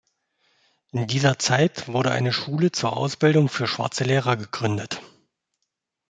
In 0.93 1.05
dieser 1.05 1.37
Zeit 1.37 1.87
wurde 1.87 2.09
eine 2.09 2.33
Schule 2.33 2.71
zur 2.71 2.97
Ausbildung 2.97 3.49
für 3.49 3.67
schwarze 3.67 4.03
Lehrer 4.03 4.35
gegründet. 4.35 4.99